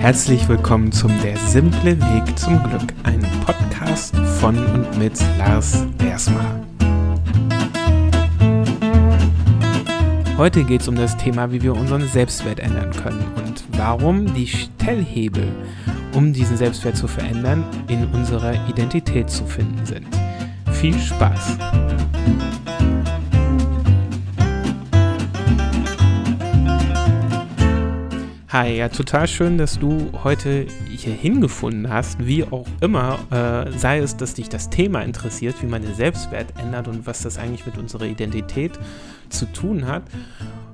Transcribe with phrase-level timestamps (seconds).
[0.00, 6.64] Herzlich willkommen zum Der simple Weg zum Glück, ein Podcast von und mit Lars Bersmacher.
[10.36, 14.46] Heute geht es um das Thema, wie wir unseren Selbstwert ändern können und warum die
[14.46, 15.48] Stellhebel,
[16.14, 20.06] um diesen Selbstwert zu verändern, in unserer Identität zu finden sind.
[20.74, 21.58] Viel Spaß!
[28.60, 33.98] Hi, ja, total schön, dass du heute hier hingefunden hast, wie auch immer, äh, sei
[33.98, 37.64] es, dass dich das Thema interessiert, wie man den Selbstwert ändert und was das eigentlich
[37.66, 38.72] mit unserer Identität
[39.28, 40.02] zu tun hat,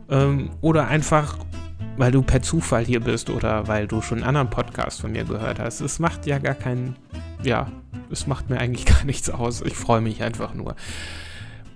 [0.09, 1.37] ähm, oder einfach,
[1.99, 5.25] weil du per Zufall hier bist oder weil du schon einen anderen Podcast von mir
[5.25, 5.83] gehört hast.
[5.83, 6.97] Es macht ja gar keinen,
[7.43, 7.71] ja,
[8.11, 9.61] es macht mir eigentlich gar nichts aus.
[9.61, 10.75] Ich freue mich einfach nur.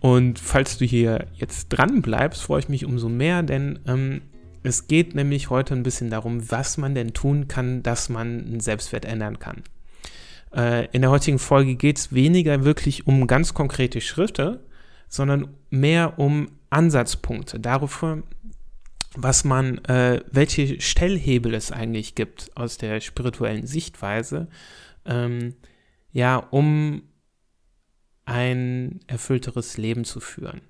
[0.01, 4.23] Und falls du hier jetzt dran bleibst, freue ich mich umso mehr, denn ähm,
[4.69, 8.61] es geht nämlich heute ein bisschen darum, was man denn tun kann, dass man einen
[8.61, 9.63] Selbstwert ändern kann.
[10.55, 14.65] Äh, in der heutigen Folge geht es weniger wirklich um ganz konkrete Schritte,
[15.09, 18.23] sondern mehr um Ansatzpunkte, dafür,
[19.15, 24.49] was man, äh, welche Stellhebel es eigentlich gibt aus der spirituellen Sichtweise,
[25.07, 25.55] ähm,
[26.13, 27.03] ja, um
[28.27, 30.60] ein erfüllteres Leben zu führen.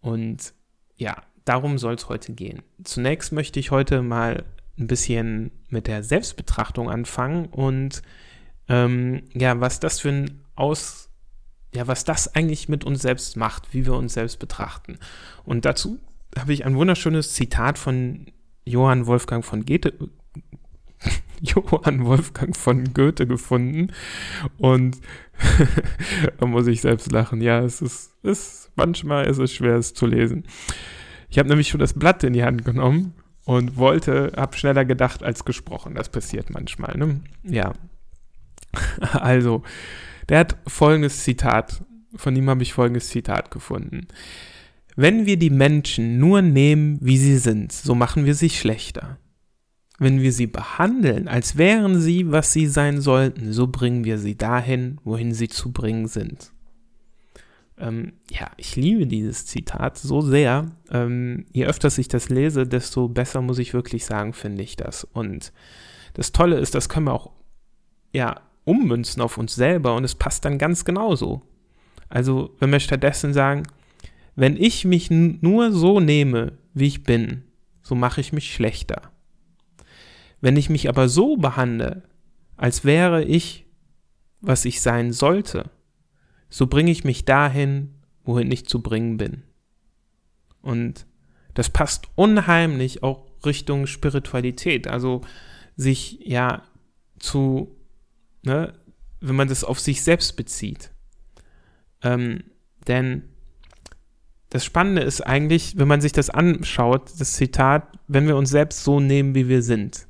[0.00, 0.54] Und
[0.96, 2.62] ja, darum soll es heute gehen.
[2.82, 4.44] Zunächst möchte ich heute mal
[4.78, 8.02] ein bisschen mit der Selbstbetrachtung anfangen und
[8.68, 11.10] ähm, ja, was das für ein Aus,
[11.74, 14.98] ja, was das eigentlich mit uns selbst macht, wie wir uns selbst betrachten.
[15.44, 16.00] Und dazu
[16.38, 18.26] habe ich ein wunderschönes Zitat von
[18.64, 19.92] Johann Wolfgang von Goethe,
[21.40, 23.92] Johann Wolfgang von Goethe gefunden.
[24.58, 24.98] Und
[26.38, 27.40] da muss ich selbst lachen.
[27.40, 30.44] Ja, es ist, ist manchmal ist es schwer, es zu lesen.
[31.34, 33.12] Ich habe nämlich schon das Blatt in die Hand genommen
[33.44, 35.96] und wollte, habe schneller gedacht als gesprochen.
[35.96, 37.22] Das passiert manchmal, ne?
[37.42, 37.72] Ja.
[39.14, 39.64] Also,
[40.28, 41.82] der hat folgendes Zitat,
[42.14, 44.06] von ihm habe ich folgendes Zitat gefunden.
[44.94, 49.18] Wenn wir die Menschen nur nehmen, wie sie sind, so machen wir sie schlechter.
[49.98, 54.38] Wenn wir sie behandeln, als wären sie, was sie sein sollten, so bringen wir sie
[54.38, 56.53] dahin, wohin sie zu bringen sind.
[57.78, 60.70] Ähm, ja, ich liebe dieses Zitat so sehr.
[60.90, 65.04] Ähm, je öfter ich das lese, desto besser muss ich wirklich sagen, finde ich das.
[65.04, 65.52] Und
[66.14, 67.32] das Tolle ist, das können wir auch
[68.12, 71.42] ja, ummünzen auf uns selber und es passt dann ganz genauso.
[72.08, 73.64] Also, wenn wir stattdessen sagen,
[74.36, 77.42] wenn ich mich nur so nehme, wie ich bin,
[77.82, 79.10] so mache ich mich schlechter.
[80.40, 82.02] Wenn ich mich aber so behandle,
[82.56, 83.66] als wäre ich,
[84.40, 85.70] was ich sein sollte,
[86.48, 87.94] so bringe ich mich dahin,
[88.24, 89.42] wohin ich zu bringen bin.
[90.62, 91.06] Und
[91.54, 95.20] das passt unheimlich auch Richtung Spiritualität, also
[95.76, 96.62] sich ja
[97.18, 97.76] zu,
[98.42, 98.74] ne,
[99.20, 100.90] wenn man das auf sich selbst bezieht.
[102.02, 102.44] Ähm,
[102.86, 103.24] denn
[104.50, 108.84] das Spannende ist eigentlich, wenn man sich das anschaut, das Zitat, wenn wir uns selbst
[108.84, 110.06] so nehmen, wie wir sind.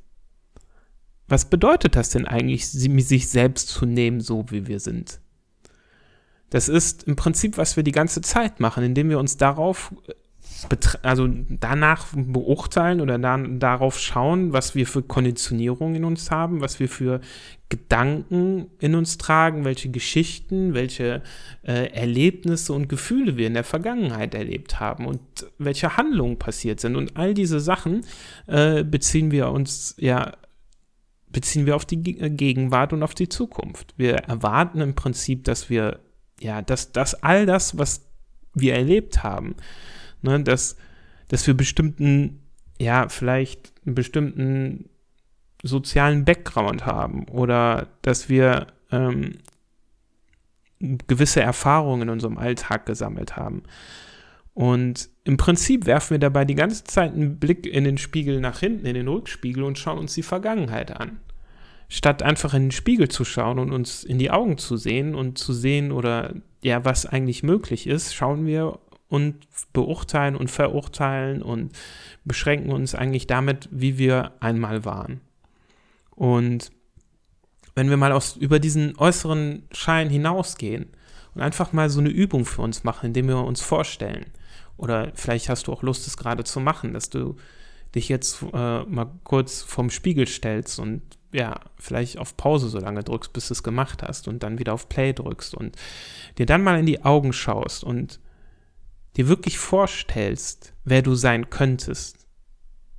[1.27, 5.19] Was bedeutet das denn eigentlich, sich selbst zu nehmen, so wie wir sind?
[6.55, 10.77] Das ist im Prinzip, was wir die ganze Zeit machen, indem wir uns darauf, äh,
[11.01, 16.79] also danach beurteilen oder dann darauf schauen, was wir für Konditionierungen in uns haben, was
[16.79, 17.19] wir für
[17.67, 21.23] Gedanken in uns tragen, welche Geschichten, welche
[21.63, 25.19] äh, Erlebnisse und Gefühle wir in der Vergangenheit erlebt haben und
[25.57, 26.95] welche Handlungen passiert sind.
[26.95, 28.05] Und all diese Sachen
[28.47, 30.31] äh, beziehen wir uns ja
[31.27, 33.93] beziehen wir auf die Gegenwart und auf die Zukunft.
[33.97, 35.99] Wir erwarten im Prinzip, dass wir
[36.39, 38.05] ja, dass, dass all das, was
[38.53, 39.55] wir erlebt haben,
[40.21, 40.77] ne, dass,
[41.27, 42.41] dass wir bestimmten,
[42.79, 44.89] ja, vielleicht einen bestimmten
[45.63, 49.37] sozialen Background haben oder dass wir ähm,
[50.79, 53.63] gewisse Erfahrungen in unserem Alltag gesammelt haben.
[54.53, 58.59] Und im Prinzip werfen wir dabei die ganze Zeit einen Blick in den Spiegel nach
[58.59, 61.19] hinten, in den Rückspiegel und schauen uns die Vergangenheit an
[61.89, 65.37] statt einfach in den Spiegel zu schauen und uns in die Augen zu sehen und
[65.37, 71.71] zu sehen oder ja, was eigentlich möglich ist, schauen wir und beurteilen und verurteilen und
[72.23, 75.21] beschränken uns eigentlich damit, wie wir einmal waren.
[76.11, 76.71] Und
[77.75, 80.87] wenn wir mal aus, über diesen äußeren Schein hinausgehen
[81.35, 84.25] und einfach mal so eine Übung für uns machen, indem wir uns vorstellen,
[84.77, 87.35] oder vielleicht hast du auch Lust, es gerade zu machen, dass du
[87.93, 91.01] dich jetzt äh, mal kurz vorm Spiegel stellst und
[91.35, 94.73] ja, vielleicht auf Pause so lange drückst, bis du es gemacht hast und dann wieder
[94.73, 95.75] auf Play drückst und
[96.37, 98.19] dir dann mal in die Augen schaust und
[99.17, 102.25] dir wirklich vorstellst, wer du sein könntest.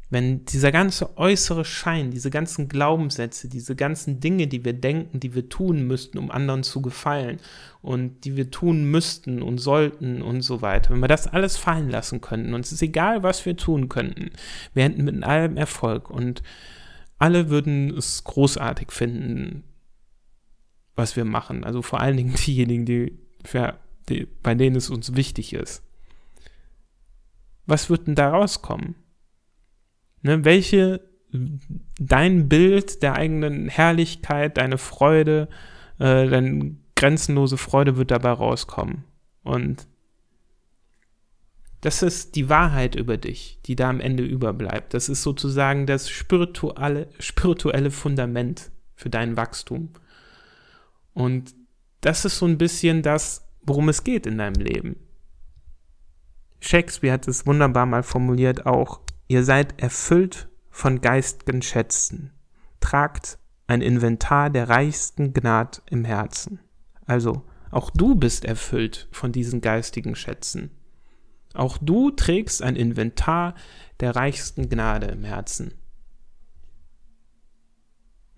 [0.08, 5.34] wenn dieser ganze äußere Schein, diese ganzen Glaubenssätze, diese ganzen Dinge, die wir denken, die
[5.34, 7.38] wir tun müssten, um anderen zu gefallen
[7.82, 11.90] und die wir tun müssten und sollten und so weiter, wenn wir das alles fallen
[11.90, 14.30] lassen könnten und es ist egal, was wir tun könnten,
[14.74, 16.42] wir hätten mit allem Erfolg und
[17.18, 19.64] alle würden es großartig finden,
[20.94, 21.64] was wir machen.
[21.64, 23.78] Also vor allen Dingen diejenigen, die, für,
[24.08, 25.82] die bei denen es uns wichtig ist.
[27.66, 28.94] Was wird denn da rauskommen?
[30.22, 31.00] Ne, welche,
[31.98, 35.48] dein Bild der eigenen Herrlichkeit, deine Freude,
[35.98, 39.04] äh, deine grenzenlose Freude wird dabei rauskommen.
[39.42, 39.86] Und
[41.86, 44.92] das ist die Wahrheit über dich, die da am Ende überbleibt.
[44.92, 49.90] Das ist sozusagen das spirituelle, spirituelle Fundament für dein Wachstum.
[51.14, 51.54] Und
[52.00, 54.96] das ist so ein bisschen das, worum es geht in deinem Leben.
[56.58, 62.32] Shakespeare hat es wunderbar mal formuliert auch, ihr seid erfüllt von geistigen Schätzen,
[62.80, 66.58] tragt ein Inventar der reichsten Gnad im Herzen.
[67.04, 70.72] Also, auch du bist erfüllt von diesen geistigen Schätzen.
[71.56, 73.54] Auch du trägst ein Inventar
[74.00, 75.72] der reichsten Gnade im Herzen.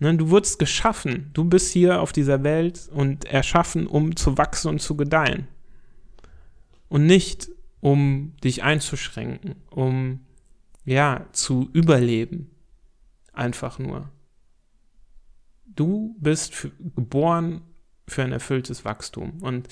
[0.00, 4.68] Ne, du wurdest geschaffen, du bist hier auf dieser Welt und erschaffen, um zu wachsen
[4.68, 5.48] und zu gedeihen.
[6.88, 7.48] Und nicht,
[7.80, 10.20] um dich einzuschränken, um
[10.84, 12.50] ja zu überleben.
[13.32, 14.10] Einfach nur.
[15.66, 17.62] Du bist geboren
[18.06, 19.38] für ein erfülltes Wachstum.
[19.42, 19.68] Und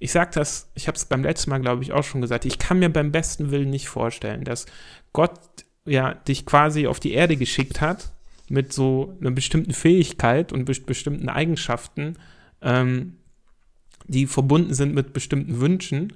[0.00, 2.58] ich sage das, ich habe es beim letzten Mal, glaube ich, auch schon gesagt, ich
[2.58, 4.64] kann mir beim besten Willen nicht vorstellen, dass
[5.12, 5.38] Gott
[5.84, 8.12] ja dich quasi auf die Erde geschickt hat
[8.48, 12.16] mit so einer bestimmten Fähigkeit und be bestimmten Eigenschaften,
[12.62, 13.18] ähm,
[14.06, 16.14] die verbunden sind mit bestimmten Wünschen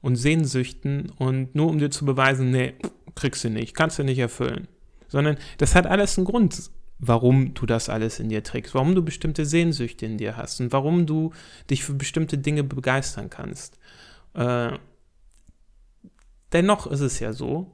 [0.00, 2.72] und Sehnsüchten und nur um dir zu beweisen, nee,
[3.14, 4.66] kriegst du nicht, kannst du nicht erfüllen.
[5.08, 9.02] Sondern das hat alles einen Grund warum du das alles in dir trägst, warum du
[9.02, 11.32] bestimmte Sehnsüchte in dir hast und warum du
[11.70, 13.78] dich für bestimmte Dinge begeistern kannst.
[14.34, 14.72] Äh,
[16.52, 17.70] dennoch ist es ja so,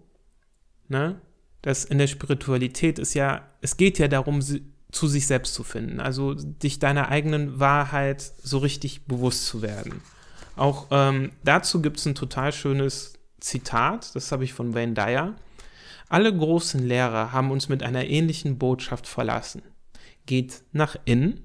[0.88, 1.20] ne,
[1.62, 4.42] dass in der Spiritualität ist ja, es geht ja darum,
[4.90, 10.02] zu sich selbst zu finden, also dich deiner eigenen Wahrheit so richtig bewusst zu werden.
[10.56, 15.34] Auch ähm, dazu gibt es ein total schönes Zitat, das habe ich von Wayne Dyer.
[16.12, 19.62] Alle großen Lehrer haben uns mit einer ähnlichen Botschaft verlassen.
[20.26, 21.40] Geht nach innen,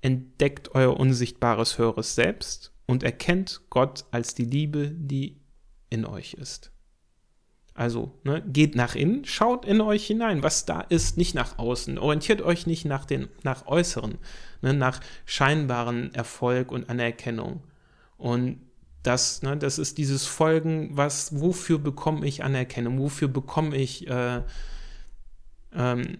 [0.00, 5.40] entdeckt euer unsichtbares höheres Selbst und erkennt Gott als die Liebe, die
[5.88, 6.72] in euch ist.
[7.74, 11.96] Also, ne, geht nach innen, schaut in euch hinein, was da ist, nicht nach außen.
[11.96, 14.18] Orientiert euch nicht nach, den, nach Äußeren,
[14.62, 17.62] ne, nach scheinbaren Erfolg und Anerkennung.
[18.16, 18.65] Und
[19.06, 24.42] das, ne, das ist dieses Folgen, was, wofür bekomme ich Anerkennung, wofür bekomme ich äh,
[25.74, 26.18] ähm,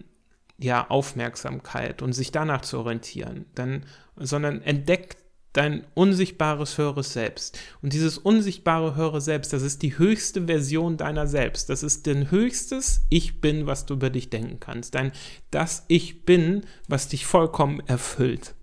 [0.57, 3.45] ja, Aufmerksamkeit und sich danach zu orientieren.
[3.55, 3.85] Dann,
[4.15, 5.17] sondern entdeckt
[5.53, 7.57] dein unsichtbares höheres Selbst.
[7.81, 11.69] Und dieses unsichtbare höhere Selbst, das ist die höchste Version deiner selbst.
[11.69, 14.95] Das ist dein höchstes Ich bin, was du über dich denken kannst.
[14.95, 15.11] Dein
[15.51, 18.53] das Ich bin, was dich vollkommen erfüllt.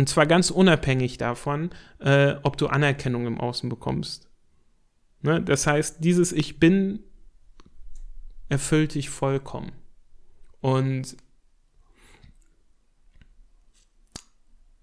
[0.00, 1.68] Und zwar ganz unabhängig davon,
[1.98, 4.30] äh, ob du Anerkennung im Außen bekommst.
[5.20, 5.42] Ne?
[5.42, 7.00] Das heißt, dieses Ich bin
[8.48, 9.72] erfüllt dich vollkommen.
[10.62, 11.18] Und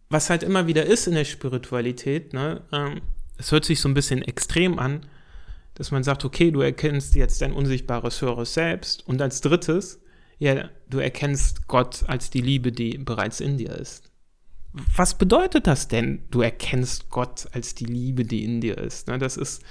[0.07, 3.01] was halt immer wieder ist in der Spiritualität, ne, ähm,
[3.39, 5.07] es hört sich so ein bisschen extrem an,
[5.73, 9.99] dass man sagt, okay, du erkennst jetzt dein unsichtbares höheres Selbst und als drittes,
[10.37, 14.11] ja, du erkennst Gott als die Liebe, die bereits in dir ist
[14.95, 16.23] was bedeutet das denn?
[16.31, 19.07] Du erkennst Gott als die Liebe, die in dir ist.
[19.07, 19.17] Ne?
[19.17, 19.63] Das ist,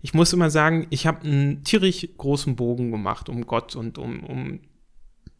[0.00, 4.24] ich muss immer sagen, ich habe einen tierisch großen Bogen gemacht um Gott und um,
[4.24, 4.60] um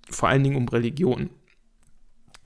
[0.08, 1.30] vor allen Dingen um Religion.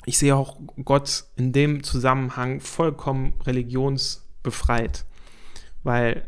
[0.05, 5.05] Ich sehe auch Gott in dem Zusammenhang vollkommen religionsbefreit,
[5.83, 6.25] weil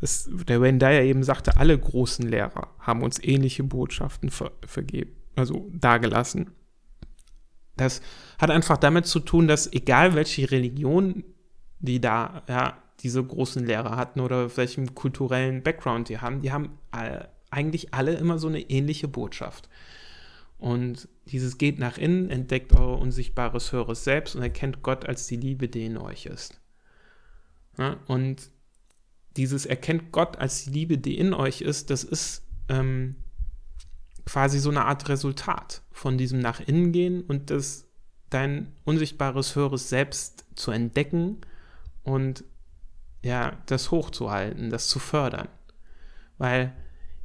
[0.00, 5.12] es, der Wayne Dyer eben sagte, alle großen Lehrer haben uns ähnliche Botschaften ver, vergeben,
[5.36, 6.50] also dargelassen.
[7.76, 8.02] Das
[8.38, 11.24] hat einfach damit zu tun, dass egal welche Religion
[11.84, 16.78] die da, ja, diese großen Lehrer hatten oder welchem kulturellen Background die haben, die haben
[16.90, 19.68] all, eigentlich alle immer so eine ähnliche Botschaft.
[20.56, 25.36] Und dieses geht nach innen, entdeckt euer unsichtbares höheres Selbst und erkennt Gott als die
[25.36, 26.60] Liebe, die in euch ist.
[27.76, 28.50] Ja, und
[29.36, 33.16] dieses erkennt Gott als die Liebe, die in euch ist, das ist ähm,
[34.34, 37.86] quasi so eine Art Resultat von diesem nach innen gehen und das
[38.30, 41.36] dein unsichtbares höheres Selbst zu entdecken
[42.02, 42.42] und
[43.22, 45.46] ja, das hochzuhalten, das zu fördern.
[46.36, 46.74] Weil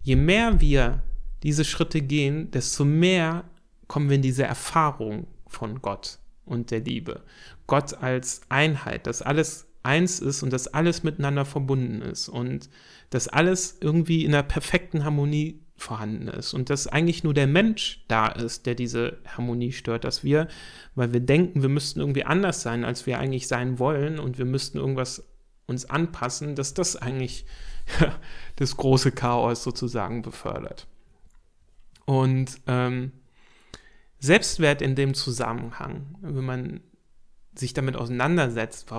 [0.04, 1.02] je mehr wir
[1.42, 3.44] diese Schritte gehen, desto mehr
[3.88, 7.24] kommen wir in diese Erfahrung von Gott und der Liebe.
[7.66, 12.70] Gott als Einheit, dass alles eins ist und dass alles miteinander verbunden ist und
[13.10, 18.04] dass alles irgendwie in einer perfekten Harmonie vorhanden ist und dass eigentlich nur der Mensch
[18.08, 20.48] da ist, der diese Harmonie stört, dass wir,
[20.96, 24.46] weil wir denken, wir müssten irgendwie anders sein, als wir eigentlich sein wollen und wir
[24.46, 25.28] müssten irgendwas
[25.66, 27.46] uns anpassen, dass das eigentlich
[28.00, 28.16] ja,
[28.58, 30.88] das große Chaos sozusagen befördert.
[32.06, 33.12] Und ähm,
[34.20, 36.82] Selbstwert in dem Zusammenhang, wenn man
[37.56, 38.90] sich damit auseinandersetzt,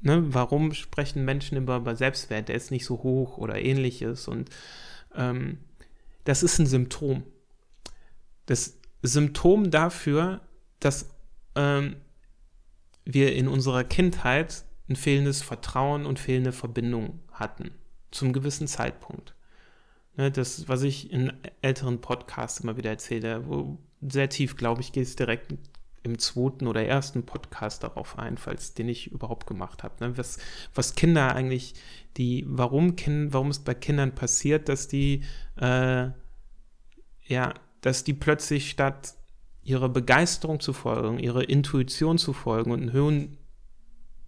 [0.00, 4.50] ne, warum sprechen Menschen über, über Selbstwert, der ist nicht so hoch oder ähnliches und
[5.14, 5.58] ähm,
[6.30, 7.24] das ist ein Symptom.
[8.46, 10.40] Das Symptom dafür,
[10.78, 11.10] dass
[11.56, 11.96] ähm,
[13.04, 17.72] wir in unserer Kindheit ein fehlendes Vertrauen und fehlende Verbindung hatten,
[18.12, 19.34] zum gewissen Zeitpunkt.
[20.16, 21.32] Ne, das, was ich in
[21.62, 25.52] älteren Podcasts immer wieder erzähle, wo sehr tief, glaube ich, geht es direkt
[26.02, 29.94] im zweiten oder ersten Podcast darauf ein, falls den ich überhaupt gemacht habe.
[30.00, 30.16] Ne?
[30.16, 30.38] Was,
[30.74, 31.74] was Kinder eigentlich,
[32.16, 35.22] die, warum, kind, warum es bei Kindern passiert, dass die,
[35.56, 36.08] äh,
[37.26, 39.14] ja, dass die plötzlich statt
[39.62, 43.28] ihrer Begeisterung zu folgen, ihrer Intuition zu folgen und eine höhere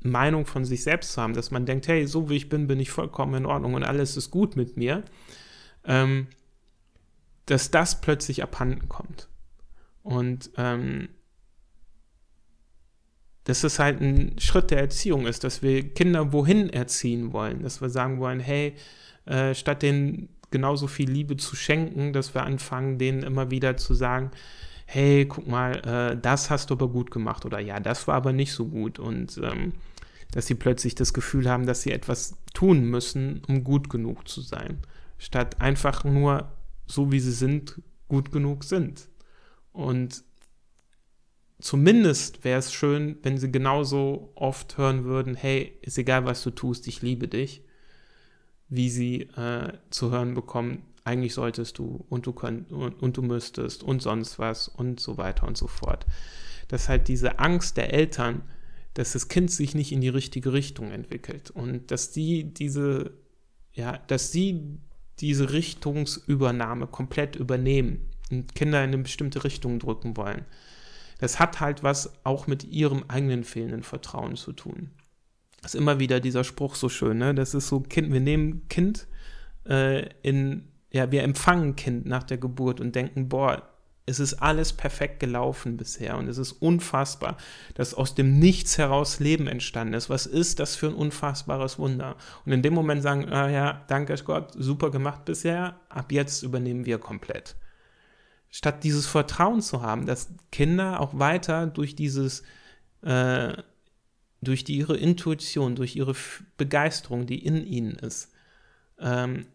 [0.00, 2.80] Meinung von sich selbst zu haben, dass man denkt, hey, so wie ich bin, bin
[2.80, 5.04] ich vollkommen in Ordnung und alles ist gut mit mir,
[5.84, 6.26] ähm,
[7.46, 9.28] dass das plötzlich abhanden kommt.
[10.02, 11.08] Und ähm,
[13.44, 17.80] dass es halt ein Schritt der Erziehung ist, dass wir Kinder wohin erziehen wollen, dass
[17.80, 18.74] wir sagen wollen, hey,
[19.26, 23.94] äh, statt denen genauso viel Liebe zu schenken, dass wir anfangen, denen immer wieder zu
[23.94, 24.30] sagen,
[24.86, 28.32] hey, guck mal, äh, das hast du aber gut gemacht oder ja, das war aber
[28.32, 29.72] nicht so gut und ähm,
[30.32, 34.40] dass sie plötzlich das Gefühl haben, dass sie etwas tun müssen, um gut genug zu
[34.40, 34.78] sein,
[35.18, 36.52] statt einfach nur
[36.86, 39.08] so wie sie sind, gut genug sind.
[39.72, 40.22] Und
[41.62, 46.50] zumindest wäre es schön, wenn sie genauso oft hören würden, hey, ist egal, was du
[46.50, 47.62] tust, ich liebe dich,
[48.68, 53.22] wie sie äh, zu hören bekommen, eigentlich solltest du und du könnt und, und, du
[53.22, 56.04] müsstest und sonst was und so weiter und so fort.
[56.68, 58.42] Dass halt diese Angst der Eltern,
[58.94, 63.12] dass das Kind sich nicht in die richtige Richtung entwickelt und dass die diese,
[63.72, 64.78] ja, dass sie
[65.20, 70.44] diese Richtungsübernahme komplett übernehmen und Kinder in eine bestimmte Richtung drücken wollen
[71.22, 74.90] das hat halt was auch mit ihrem eigenen fehlenden Vertrauen zu tun.
[75.62, 77.32] Das ist immer wieder dieser Spruch so schön, ne?
[77.32, 79.06] Das ist so, Kind, wir nehmen Kind
[79.68, 83.62] äh, in, ja, wir empfangen Kind nach der Geburt und denken, boah,
[84.04, 87.36] es ist alles perfekt gelaufen bisher und es ist unfassbar,
[87.74, 90.10] dass aus dem Nichts heraus Leben entstanden ist.
[90.10, 92.16] Was ist das für ein unfassbares Wunder?
[92.44, 96.84] Und in dem Moment sagen, ah ja, danke Gott, super gemacht bisher, ab jetzt übernehmen
[96.84, 97.54] wir komplett
[98.52, 102.42] statt dieses Vertrauen zu haben, dass Kinder auch weiter durch dieses,
[103.00, 103.54] äh,
[104.42, 106.14] durch die, ihre Intuition, durch ihre
[106.58, 108.30] Begeisterung, die in ihnen ist,
[108.98, 109.46] ähm,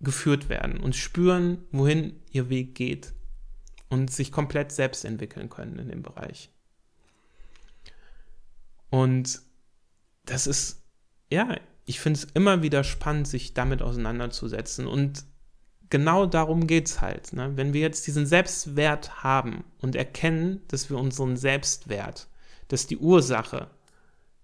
[0.00, 3.14] geführt werden und spüren, wohin ihr Weg geht
[3.88, 6.50] und sich komplett selbst entwickeln können in dem Bereich.
[8.90, 9.40] Und
[10.26, 10.82] das ist,
[11.32, 11.56] ja,
[11.86, 15.24] ich finde es immer wieder spannend, sich damit auseinanderzusetzen und
[15.90, 17.32] genau darum geht es halt.
[17.32, 17.52] Ne?
[17.56, 22.28] Wenn wir jetzt diesen Selbstwert haben und erkennen, dass wir unseren Selbstwert,
[22.68, 23.70] dass die Ursache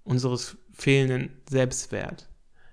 [0.04, 2.28] unseres fehlenden Selbstwert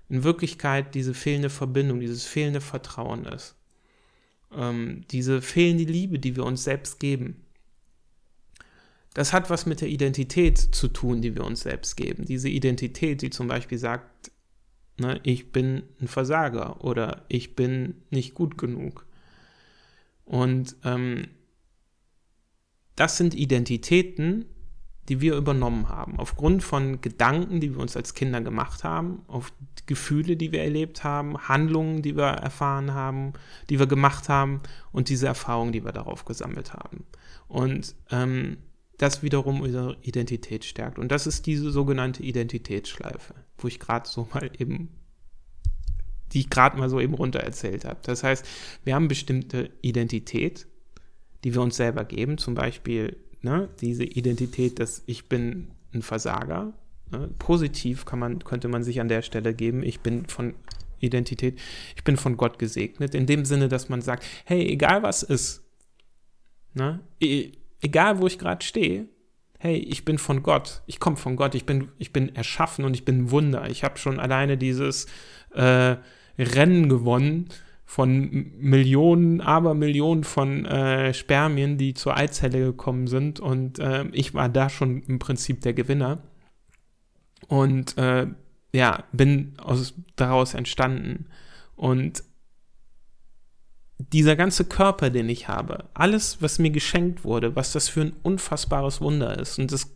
[0.10, 3.56] in Wirklichkeit diese fehlende Verbindung, dieses fehlende Vertrauen ist,
[4.52, 7.46] ähm, diese fehlende Liebe, die wir uns selbst geben.
[9.14, 12.26] Das hat was mit der Identität zu tun, die wir uns selbst geben.
[12.26, 14.32] Diese Identität, die zum Beispiel sagt,
[15.00, 15.20] Ne?
[15.24, 19.06] Ich bin ein Versager oder ich bin nicht gut genug.
[20.26, 21.28] Und ähm,
[22.96, 24.46] das sind Identitäten,
[25.10, 29.52] die wir übernommen haben, aufgrund von Gedanken, die wir uns als Kinder gemacht haben, auf
[29.88, 33.34] Gefühle, die wir erlebt haben, Handlungen, die wir erfahren haben,
[33.72, 37.06] die wir gemacht haben und diese Erfahrungen, die wir darauf gesammelt haben.
[37.48, 38.58] Und ähm,
[39.00, 41.00] das wiederum unsere Identität stärkt.
[41.00, 44.90] Und das ist diese sogenannte Identitätsschleife, wo ich gerade so mal eben,
[46.34, 48.00] die ich gerade mal so eben runter erzählt habe.
[48.04, 48.46] Das heißt,
[48.84, 50.68] wir haben bestimmte Identität,
[51.44, 56.74] die wir uns selber geben, zum Beispiel ne, diese Identität, dass ich bin ein Versager.
[57.10, 60.56] Ne, positiv kann man, könnte man sich an der Stelle geben, ich bin von
[61.00, 61.58] Identität,
[61.96, 65.64] ich bin von Gott gesegnet, in dem Sinne, dass man sagt, hey, egal was ist,
[66.74, 67.00] ne,
[67.82, 69.08] egal wo ich gerade stehe,
[69.60, 72.94] hey, ich bin von Gott, ich komme von Gott, ich bin, ich bin erschaffen und
[72.94, 73.70] ich bin ein Wunder.
[73.70, 75.06] Ich habe schon alleine dieses
[75.54, 75.98] äh,
[76.38, 77.50] Rennen gewonnen
[77.86, 83.40] von Millionen, aber Millionen von äh, Spermien, die zur Eizelle gekommen sind.
[83.40, 86.20] Und äh, ich war da schon im Prinzip der Gewinner.
[87.48, 88.28] Und äh,
[88.74, 91.26] ja, bin aus, daraus entstanden.
[91.76, 92.24] Und
[94.00, 98.14] dieser ganze Körper, den ich habe, alles, was mir geschenkt wurde, was das für ein
[98.24, 99.94] unfassbares Wunder ist und das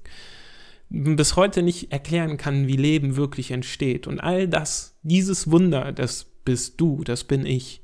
[0.90, 4.06] bis heute nicht erklären kann, wie Leben wirklich entsteht.
[4.06, 7.82] Und all das, dieses Wunder, das bist du, das bin ich.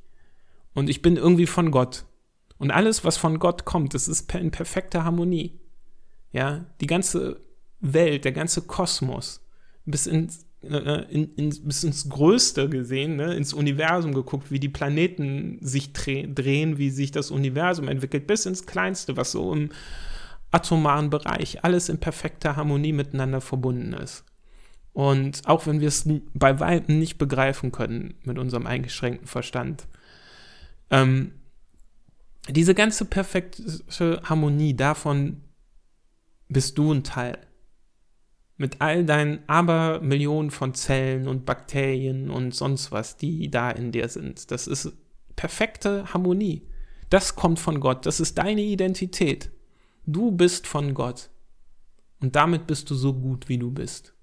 [0.74, 2.06] Und ich bin irgendwie von Gott.
[2.60, 5.60] Und alles, was von Gott kommt, das ist in perfekter Harmonie.
[6.32, 7.40] Ja, die ganze
[7.80, 9.42] Welt, der ganze Kosmos,
[9.86, 14.70] bis ins äh, in, in, bis ins Größte gesehen, ne, ins Universum geguckt, wie die
[14.70, 19.70] Planeten sich drehen, wie sich das Universum entwickelt, bis ins Kleinste, was so im
[20.52, 24.26] atomaren Bereich alles in perfekter Harmonie miteinander verbunden ist.
[24.92, 29.88] Und auch wenn wir es bei weitem nicht begreifen können mit unserem eingeschränkten Verstand,
[30.90, 31.32] ähm,
[32.50, 35.44] diese ganze perfekte Harmonie, davon
[36.50, 37.38] bist du ein Teil
[38.60, 44.10] mit all deinen Abermillionen von Zellen und Bakterien und sonst was, die da in dir
[44.10, 44.52] sind.
[44.52, 44.92] Das ist
[45.38, 46.68] perfekte Harmonie.
[47.10, 48.06] Das kommt von Gott.
[48.06, 49.50] Das ist deine Identität.
[50.06, 51.30] Du bist von Gott.
[52.20, 54.14] Und damit bist du so gut, wie du bist.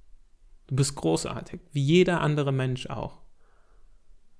[0.66, 3.22] Du bist großartig, wie jeder andere Mensch auch.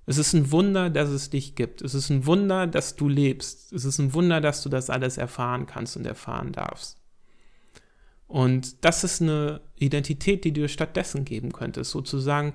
[0.05, 1.81] Es ist ein Wunder, dass es dich gibt.
[1.81, 3.73] Es ist ein Wunder, dass du lebst.
[3.73, 6.96] Es ist ein Wunder, dass du das alles erfahren kannst und erfahren darfst.
[8.27, 11.91] Und das ist eine Identität, die du stattdessen geben könntest.
[11.91, 12.53] Sozusagen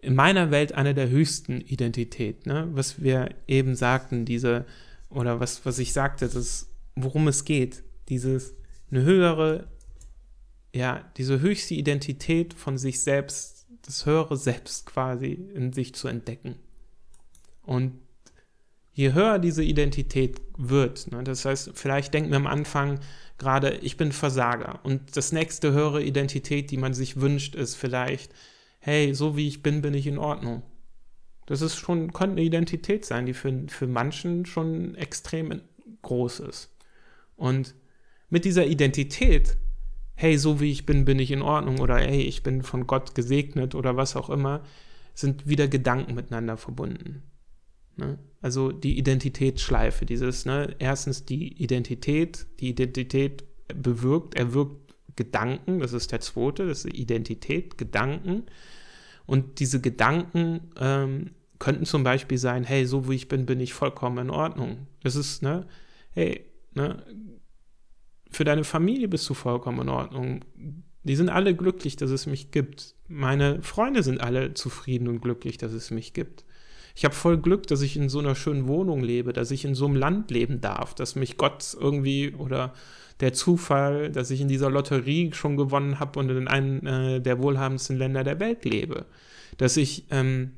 [0.00, 2.68] in meiner Welt eine der höchsten Identität, ne?
[2.72, 4.66] was wir eben sagten, diese,
[5.08, 8.54] oder was, was ich sagte, das, worum es geht, dieses,
[8.90, 9.68] eine höhere,
[10.74, 16.56] ja, diese höchste Identität von sich selbst, das höhere Selbst quasi in sich zu entdecken.
[17.62, 17.92] Und
[18.92, 23.00] je höher diese Identität wird, ne, das heißt, vielleicht denken wir am Anfang,
[23.38, 24.80] gerade, ich bin Versager.
[24.84, 28.32] Und das nächste höhere Identität, die man sich wünscht, ist vielleicht,
[28.78, 30.62] hey, so wie ich bin, bin ich in Ordnung.
[31.46, 35.60] Das ist schon, könnte eine Identität sein, die für, für manchen schon extrem
[36.02, 36.70] groß ist.
[37.36, 37.74] Und
[38.28, 39.56] mit dieser Identität,
[40.14, 43.14] hey, so wie ich bin, bin ich in Ordnung oder hey, ich bin von Gott
[43.14, 44.62] gesegnet oder was auch immer,
[45.14, 47.22] sind wieder Gedanken miteinander verbunden.
[47.96, 48.18] Ne?
[48.40, 56.10] Also die Identitätsschleife, dieses, ne, erstens die Identität, die Identität bewirkt, erwirkt Gedanken, das ist
[56.10, 58.44] der zweite, das ist Identität, Gedanken.
[59.26, 63.72] Und diese Gedanken ähm, könnten zum Beispiel sein, hey, so wie ich bin, bin ich
[63.74, 64.88] vollkommen in Ordnung.
[65.02, 65.66] Das ist, ne,
[66.10, 67.04] hey, ne,
[68.30, 70.44] für deine Familie bist du vollkommen in Ordnung.
[71.04, 72.96] Die sind alle glücklich, dass es mich gibt.
[73.06, 76.44] Meine Freunde sind alle zufrieden und glücklich, dass es mich gibt.
[76.94, 79.74] Ich habe voll Glück, dass ich in so einer schönen Wohnung lebe, dass ich in
[79.74, 82.74] so einem Land leben darf, dass mich Gott irgendwie oder
[83.20, 87.40] der Zufall, dass ich in dieser Lotterie schon gewonnen habe und in einem äh, der
[87.40, 89.06] wohlhabendsten Länder der Welt lebe.
[89.56, 90.52] Dass ich, ähm,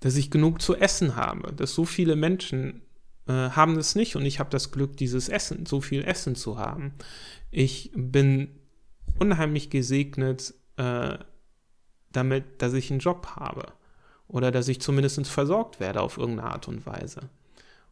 [0.00, 2.82] dass ich genug zu essen habe, dass so viele Menschen
[3.26, 6.58] äh, haben es nicht und ich habe das Glück, dieses Essen, so viel Essen zu
[6.58, 6.92] haben.
[7.50, 8.48] Ich bin
[9.18, 11.16] unheimlich gesegnet äh,
[12.12, 13.72] damit, dass ich einen Job habe
[14.28, 17.28] oder dass ich zumindest versorgt werde auf irgendeine Art und Weise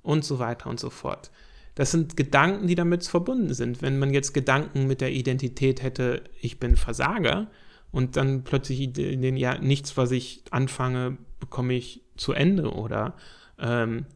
[0.03, 1.31] und so weiter und so fort.
[1.75, 3.83] Das sind Gedanken, die damit verbunden sind.
[3.83, 7.51] Wenn man jetzt Gedanken mit der Identität hätte, ich bin Versager
[7.91, 13.17] und dann plötzlich den, ja, nichts, was ich anfange, bekomme ich zu Ende oder
[13.59, 14.07] ähm,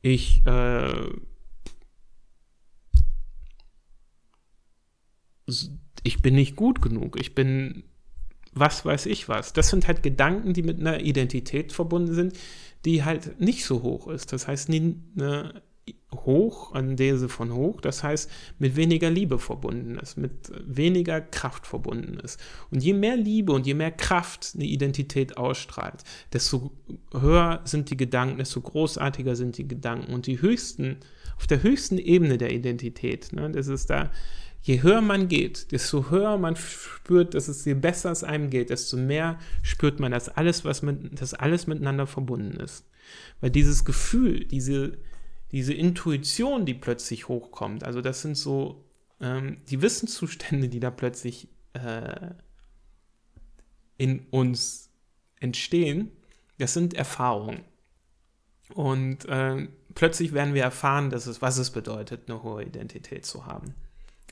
[0.00, 1.10] ich äh,
[6.02, 7.84] ich bin nicht gut genug, ich bin
[8.54, 9.52] was weiß ich was.
[9.52, 12.34] Das sind halt Gedanken, die mit einer Identität verbunden sind,
[12.84, 14.32] die halt nicht so hoch ist.
[14.32, 15.62] Das heißt, eine
[16.12, 21.66] hoch, an These von hoch, das heißt, mit weniger Liebe verbunden ist, mit weniger Kraft
[21.66, 22.40] verbunden ist.
[22.70, 26.70] Und je mehr Liebe und je mehr Kraft eine Identität ausstrahlt, desto
[27.12, 30.12] höher sind die Gedanken, desto großartiger sind die Gedanken.
[30.12, 30.98] Und die höchsten,
[31.36, 34.10] auf der höchsten Ebene der Identität, ne, das ist da,
[34.64, 38.70] je höher man geht, desto höher man spürt, dass es je besser es einem geht,
[38.70, 42.86] desto mehr spürt man, dass alles, was mit, dass alles miteinander verbunden ist.
[43.42, 44.96] Weil dieses Gefühl, diese,
[45.52, 48.82] diese Intuition, die plötzlich hochkommt, also das sind so
[49.20, 52.30] ähm, die Wissenszustände, die da plötzlich äh,
[53.98, 54.88] in uns
[55.40, 56.10] entstehen,
[56.56, 57.64] das sind Erfahrungen.
[58.72, 63.44] Und äh, plötzlich werden wir erfahren, dass es, was es bedeutet, eine hohe Identität zu
[63.44, 63.74] haben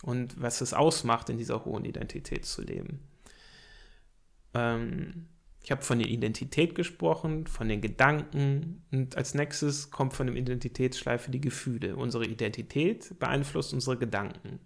[0.03, 3.01] und was es ausmacht, in dieser hohen Identität zu leben.
[4.55, 5.29] Ähm,
[5.65, 10.37] Ich habe von der Identität gesprochen, von den Gedanken und als nächstes kommt von der
[10.37, 11.95] Identitätsschleife die Gefühle.
[11.97, 14.59] Unsere Identität beeinflusst unsere Gedanken.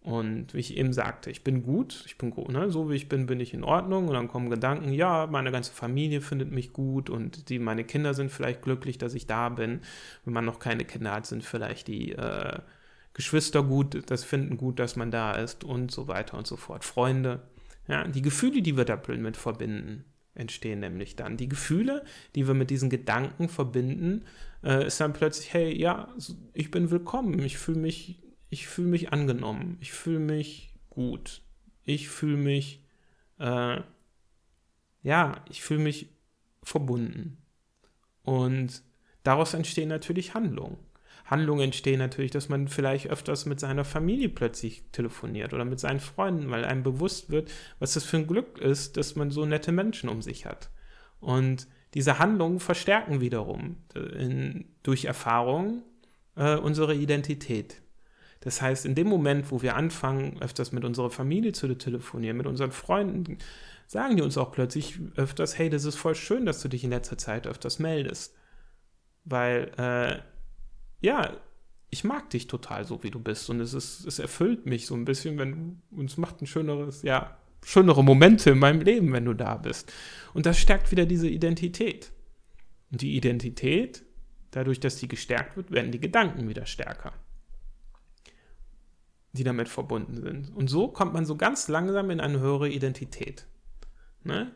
[0.00, 2.72] Und wie ich eben sagte, ich bin gut, ich bin gut, ne?
[2.72, 4.08] so wie ich bin, bin ich in Ordnung.
[4.08, 8.12] Und dann kommen Gedanken, ja, meine ganze Familie findet mich gut und die, meine Kinder
[8.12, 9.82] sind vielleicht glücklich, dass ich da bin.
[10.24, 12.58] Wenn man noch keine Kinder hat, sind vielleicht die äh,
[13.14, 16.84] Geschwister gut, das finden gut, dass man da ist und so weiter und so fort.
[16.84, 17.42] Freunde.
[17.88, 21.36] Ja, die Gefühle, die wir damit verbinden, entstehen nämlich dann.
[21.36, 24.24] Die Gefühle, die wir mit diesen Gedanken verbinden,
[24.62, 26.08] äh, ist dann plötzlich, hey, ja,
[26.54, 28.22] ich bin willkommen, ich fühle mich
[28.52, 31.40] ich fühle mich angenommen, ich fühle mich gut,
[31.84, 32.84] ich fühle mich,
[33.38, 33.80] äh,
[35.02, 36.10] ja, ich fühle mich
[36.62, 37.38] verbunden.
[38.22, 38.82] Und
[39.22, 40.76] daraus entstehen natürlich Handlungen.
[41.32, 46.00] Handlungen entstehen natürlich, dass man vielleicht öfters mit seiner Familie plötzlich telefoniert oder mit seinen
[46.00, 49.72] Freunden, weil einem bewusst wird, was das für ein Glück ist, dass man so nette
[49.72, 50.70] Menschen um sich hat.
[51.18, 55.82] Und diese Handlungen verstärken wiederum äh, in, durch Erfahrung
[56.36, 57.82] äh, unsere Identität.
[58.40, 62.46] Das heißt, in dem Moment, wo wir anfangen, öfters mit unserer Familie zu telefonieren, mit
[62.46, 63.38] unseren Freunden,
[63.86, 66.90] sagen die uns auch plötzlich öfters, hey, das ist voll schön, dass du dich in
[66.90, 68.34] letzter Zeit öfters meldest.
[69.24, 70.31] Weil, äh,
[71.02, 71.36] ja,
[71.90, 73.50] ich mag dich total so, wie du bist.
[73.50, 77.02] Und es ist, es erfüllt mich so ein bisschen, wenn du, es macht ein schöneres,
[77.02, 79.92] ja, schönere Momente in meinem Leben, wenn du da bist.
[80.32, 82.10] Und das stärkt wieder diese Identität.
[82.90, 84.04] Und die Identität,
[84.50, 87.12] dadurch, dass die gestärkt wird, werden die Gedanken wieder stärker
[89.32, 90.54] die damit verbunden sind.
[90.54, 93.46] Und so kommt man so ganz langsam in eine höhere Identität.
[94.24, 94.52] Ne?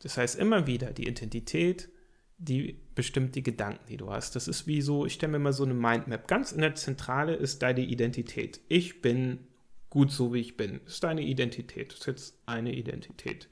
[0.00, 1.90] Das heißt immer wieder, die Identität,
[2.40, 4.34] die bestimmt die Gedanken, die du hast.
[4.34, 6.26] Das ist wie so, ich stelle mir mal so eine Mindmap.
[6.26, 8.60] Ganz in der Zentrale ist deine Identität.
[8.68, 9.40] Ich bin
[9.90, 10.80] gut so, wie ich bin.
[10.84, 11.92] Das ist deine Identität.
[11.92, 13.48] Das ist jetzt eine Identität.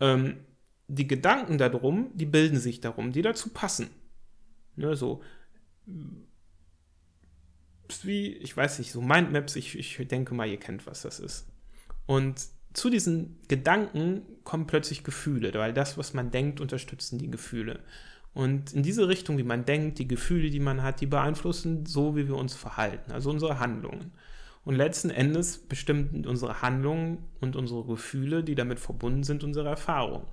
[0.00, 0.40] Ähm,
[0.86, 3.88] die Gedanken darum, die bilden sich darum, die dazu passen.
[4.76, 5.22] Ne, so,
[8.02, 11.46] wie, ich weiß nicht, so Mindmaps, ich, ich denke mal, ihr kennt, was das ist.
[12.06, 17.80] Und zu diesen Gedanken kommen plötzlich Gefühle, weil das, was man denkt, unterstützen die Gefühle.
[18.32, 22.16] Und in diese Richtung, wie man denkt, die Gefühle, die man hat, die beeinflussen so,
[22.16, 24.12] wie wir uns verhalten, also unsere Handlungen.
[24.64, 30.26] Und letzten Endes bestimmen unsere Handlungen und unsere Gefühle, die damit verbunden sind, unsere Erfahrungen.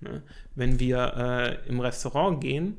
[0.00, 0.22] Ne?
[0.54, 2.76] Wenn wir äh, im Restaurant gehen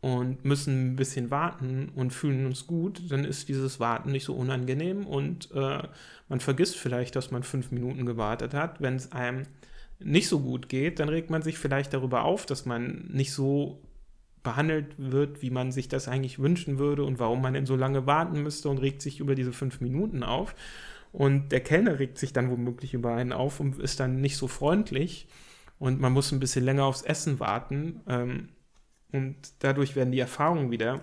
[0.00, 4.34] und müssen ein bisschen warten und fühlen uns gut, dann ist dieses Warten nicht so
[4.34, 5.82] unangenehm und äh,
[6.28, 8.80] man vergisst vielleicht, dass man fünf Minuten gewartet hat.
[8.80, 9.44] Wenn es einem
[9.98, 13.82] nicht so gut geht, dann regt man sich vielleicht darüber auf, dass man nicht so
[14.42, 18.06] behandelt wird, wie man sich das eigentlich wünschen würde und warum man denn so lange
[18.06, 20.54] warten müsste und regt sich über diese fünf Minuten auf.
[21.12, 24.46] Und der Kellner regt sich dann womöglich über einen auf und ist dann nicht so
[24.46, 25.26] freundlich
[25.78, 28.00] und man muss ein bisschen länger aufs Essen warten.
[28.08, 28.48] Ähm,
[29.12, 31.00] und dadurch werden die Erfahrungen wieder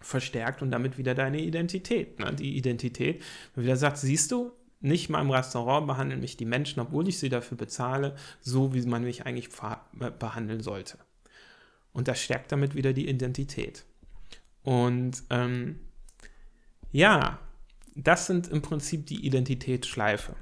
[0.00, 2.18] verstärkt und damit wieder deine Identität.
[2.18, 2.34] Ne?
[2.34, 3.22] Die Identität,
[3.54, 7.18] wenn wieder sagt, siehst du, nicht mal im Restaurant behandeln mich die Menschen, obwohl ich
[7.18, 9.48] sie dafür bezahle, so wie man mich eigentlich
[10.18, 10.98] behandeln sollte.
[11.92, 13.84] Und das stärkt damit wieder die Identität.
[14.62, 15.80] Und ähm,
[16.92, 17.40] ja,
[17.94, 20.36] das sind im Prinzip die Identitätsschleife.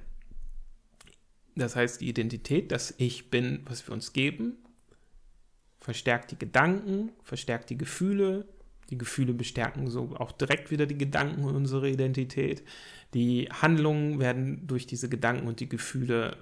[1.55, 4.59] Das heißt, die Identität, dass ich bin, was wir uns geben,
[5.79, 8.46] verstärkt die Gedanken, verstärkt die Gefühle.
[8.90, 12.62] Die Gefühle bestärken so auch direkt wieder die Gedanken und unsere Identität.
[13.14, 16.37] Die Handlungen werden durch diese Gedanken und die Gefühle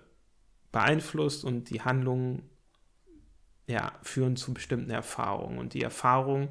[0.72, 2.42] beeinflusst und die Handlungen
[3.66, 5.58] ja, führen zu bestimmten Erfahrungen.
[5.58, 6.50] Und die Erfahrungen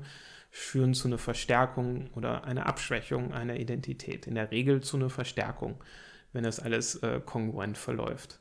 [0.50, 4.28] führen zu einer Verstärkung oder einer Abschwächung einer Identität.
[4.28, 5.84] In der Regel zu einer Verstärkung,
[6.32, 8.40] wenn das alles äh, kongruent verläuft.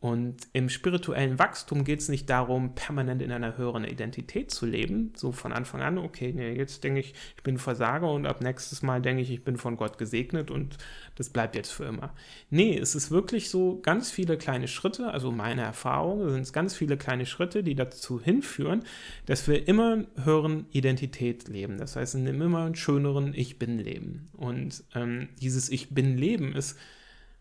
[0.00, 5.12] Und im spirituellen Wachstum geht es nicht darum, permanent in einer höheren Identität zu leben,
[5.14, 8.80] so von Anfang an, okay, nee, jetzt denke ich, ich bin Versager und ab nächstes
[8.80, 10.78] Mal denke ich, ich bin von Gott gesegnet und
[11.16, 12.14] das bleibt jetzt für immer.
[12.48, 16.74] Nee, es ist wirklich so ganz viele kleine Schritte, also meine Erfahrung sind es ganz
[16.74, 18.84] viele kleine Schritte, die dazu hinführen,
[19.26, 21.76] dass wir immer höheren Identität leben.
[21.76, 24.28] Das heißt, in einem immer schöneren Ich bin Leben.
[24.32, 26.78] Und ähm, dieses Ich bin Leben ist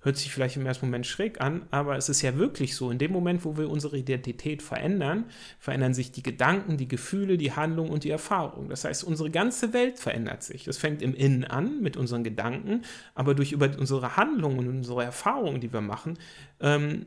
[0.01, 2.89] hört sich vielleicht im ersten Moment schräg an, aber es ist ja wirklich so.
[2.89, 5.25] In dem Moment, wo wir unsere Identität verändern,
[5.59, 8.69] verändern sich die Gedanken, die Gefühle, die Handlung und die Erfahrung.
[8.69, 10.63] Das heißt, unsere ganze Welt verändert sich.
[10.63, 12.83] Das fängt im Innen an mit unseren Gedanken,
[13.13, 16.17] aber durch über unsere Handlungen und unsere Erfahrungen, die wir machen,
[16.62, 17.05] ähm,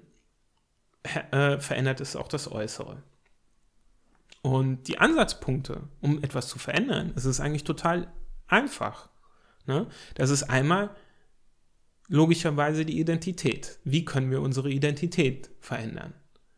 [1.31, 3.03] äh, verändert es auch das Äußere.
[4.43, 8.09] Und die Ansatzpunkte, um etwas zu verändern, das ist eigentlich total
[8.49, 9.09] einfach.
[9.67, 9.87] Ne?
[10.17, 10.91] Das ist einmal
[12.09, 13.79] logischerweise die Identität.
[13.85, 16.15] Wie können wir unsere Identität verändern?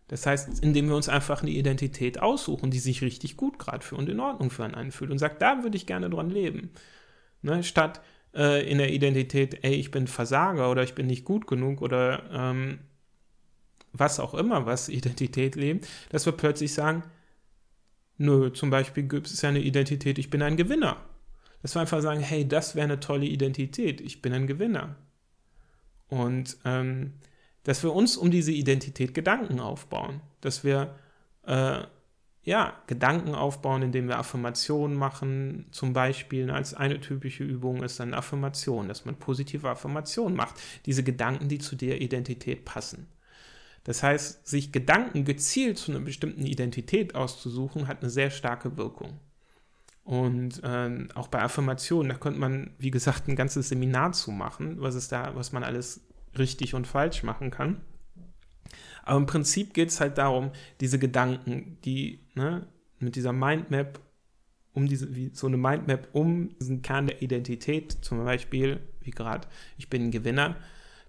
[0.09, 3.97] Das heißt, indem wir uns einfach eine Identität aussuchen, die sich richtig gut gerade für
[3.97, 6.71] und in Ordnung für einen anfühlt und sagt, da würde ich gerne dran leben.
[7.43, 7.63] Ne?
[7.63, 8.03] Statt
[8.35, 12.23] äh, in der Identität, ey, ich bin Versager oder ich bin nicht gut genug oder
[12.33, 12.81] ähm,
[13.93, 17.03] was auch immer, was Identität lebt, dass wir plötzlich sagen,
[18.19, 20.99] nö, zum Beispiel gibt es ja eine Identität, ich bin ein Gewinner.
[21.63, 24.97] Dass wir einfach sagen, hey, das wäre eine tolle Identität, ich bin ein Gewinner.
[26.09, 27.15] Und ähm,
[27.65, 30.95] dass wir uns um diese Identität Gedanken aufbauen, dass wir
[31.47, 31.83] äh,
[32.45, 35.67] ja, Gedanken aufbauen, indem wir Affirmationen machen.
[35.71, 40.61] Zum Beispiel als eine typische Übung ist dann Affirmation, dass man positive Affirmationen macht.
[40.85, 43.07] Diese Gedanken, die zu der Identität passen.
[43.85, 49.19] Das heißt, sich Gedanken gezielt zu einer bestimmten Identität auszusuchen, hat eine sehr starke Wirkung.
[50.05, 54.77] Und äh, auch bei Affirmationen, da könnte man, wie gesagt, ein ganzes Seminar zu machen,
[54.81, 56.07] was es da, was man alles
[56.39, 57.81] richtig und falsch machen kann.
[59.03, 62.67] Aber im Prinzip geht es halt darum, diese Gedanken, die ne,
[62.99, 64.01] mit dieser Mindmap,
[64.73, 69.49] um diese, wie so eine Mindmap um diesen Kern der Identität, zum Beispiel, wie gerade,
[69.79, 70.57] ich bin ein Gewinner,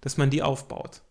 [0.01, 1.01] dass man die aufbaut.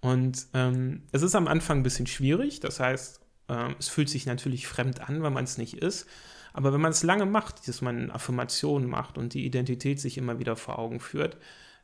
[0.00, 4.26] Und ähm, es ist am Anfang ein bisschen schwierig, das heißt, äh, es fühlt sich
[4.26, 6.06] natürlich fremd an, weil man es nicht ist.
[6.56, 10.38] Aber wenn man es lange macht, dass man Affirmationen macht und die Identität sich immer
[10.38, 11.36] wieder vor Augen führt,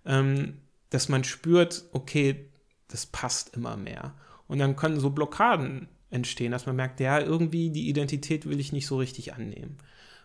[0.07, 2.49] ähm, dass man spürt, okay,
[2.89, 4.15] das passt immer mehr.
[4.47, 8.73] Und dann können so Blockaden entstehen, dass man merkt, ja, irgendwie die Identität will ich
[8.73, 9.77] nicht so richtig annehmen.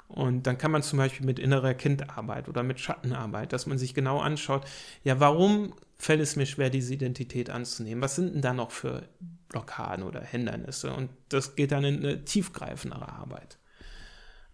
[0.07, 3.93] Und dann kann man zum Beispiel mit innerer Kindarbeit oder mit Schattenarbeit, dass man sich
[3.93, 4.65] genau anschaut,
[5.03, 8.01] ja, warum fällt es mir schwer, diese Identität anzunehmen?
[8.01, 9.09] Was sind denn da noch für
[9.49, 10.93] Blockaden oder Hindernisse?
[10.93, 13.57] Und das geht dann in eine tiefgreifendere Arbeit.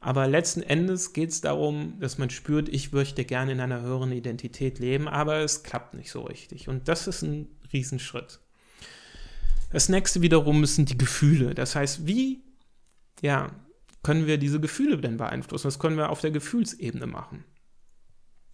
[0.03, 4.11] Aber letzten Endes geht es darum, dass man spürt, ich möchte gerne in einer höheren
[4.11, 6.67] Identität leben, aber es klappt nicht so richtig.
[6.67, 8.41] Und das ist ein Riesenschritt.
[9.71, 11.55] Das nächste wiederum sind die Gefühle.
[11.55, 12.43] Das heißt, wie
[13.21, 13.49] ja,
[14.03, 15.67] können wir diese Gefühle denn beeinflussen?
[15.67, 17.45] Was können wir auf der Gefühlsebene machen?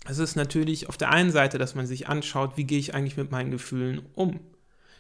[0.05, 3.17] Es ist natürlich auf der einen Seite, dass man sich anschaut, wie gehe ich eigentlich
[3.17, 4.39] mit meinen Gefühlen um?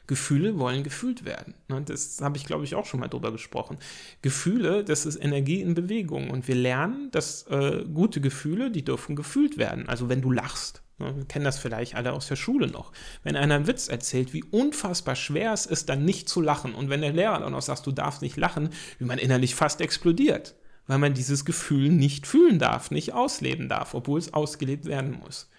[0.09, 1.53] Gefühle wollen gefühlt werden.
[1.67, 1.83] Ne?
[1.85, 3.77] Das habe ich, glaube ich, auch schon mal drüber gesprochen.
[4.23, 6.31] Gefühle, das ist Energie in Bewegung.
[6.31, 9.87] Und wir lernen, dass äh, gute Gefühle, die dürfen gefühlt werden.
[9.87, 10.81] Also wenn du lachst.
[10.97, 11.15] Ne?
[11.15, 12.91] Wir kennen das vielleicht alle aus der Schule noch.
[13.21, 16.73] Wenn einer einen Witz erzählt, wie unfassbar schwer es ist, dann nicht zu lachen.
[16.73, 19.79] Und wenn der Lehrer dann auch sagt, du darfst nicht lachen, wie man innerlich fast
[19.79, 20.55] explodiert.
[20.87, 25.51] Weil man dieses Gefühl nicht fühlen darf, nicht ausleben darf, obwohl es ausgelebt werden muss.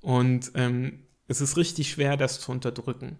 [0.00, 3.18] Und ähm, es ist richtig schwer, das zu unterdrücken.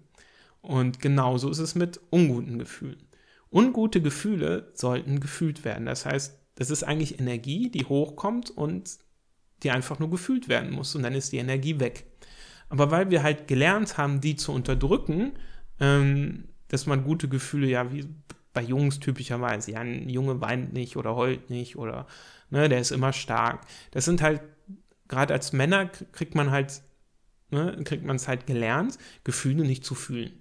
[0.62, 3.03] Und genauso ist es mit unguten Gefühlen.
[3.51, 5.87] Ungute Gefühle sollten gefühlt werden.
[5.87, 8.98] Das heißt, das ist eigentlich Energie, die hochkommt und
[9.62, 12.07] die einfach nur gefühlt werden muss und dann ist die Energie weg.
[12.68, 15.33] Aber weil wir halt gelernt haben, die zu unterdrücken,
[15.81, 18.09] ähm, dass man gute Gefühle, ja, wie
[18.55, 22.07] bei Jungs typischerweise, ja, ein Junge weint nicht oder heult nicht oder
[22.51, 23.66] ne, der ist immer stark.
[23.90, 24.40] Das sind halt,
[25.09, 26.83] gerade als Männer kriegt man halt,
[27.51, 30.33] ne, kriegt man es halt gelernt, Gefühle nicht zu fühlen.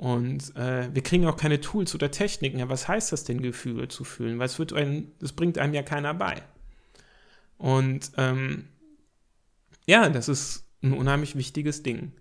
[0.00, 2.58] Und äh, wir kriegen auch keine Tools oder Techniken.
[2.58, 4.38] Ja, was heißt das denn, Gefühle zu fühlen?
[4.38, 6.42] Weil es wird ein, das bringt einem ja keiner bei.
[7.58, 8.68] Und ähm,
[9.84, 12.12] ja, das ist ein unheimlich wichtiges Ding,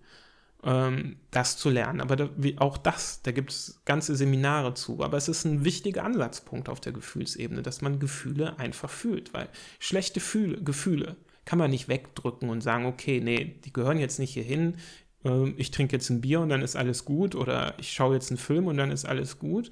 [0.61, 2.01] ähm, das zu lernen.
[2.01, 5.01] Aber da, wie, auch das, da gibt es ganze Seminare zu.
[5.01, 9.33] Aber es ist ein wichtiger Ansatzpunkt auf der Gefühlsebene, dass man Gefühle einfach fühlt.
[9.33, 9.47] Weil
[9.79, 11.15] schlechte Fühle, Gefühle
[11.45, 14.75] kann man nicht wegdrücken und sagen, okay, nee, die gehören jetzt nicht hierhin,
[15.23, 18.31] ähm, ich trinke jetzt ein Bier und dann ist alles gut oder ich schaue jetzt
[18.31, 19.69] einen Film und dann ist alles gut.